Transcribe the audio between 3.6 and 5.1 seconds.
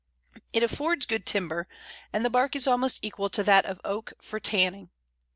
of Oak for tanning.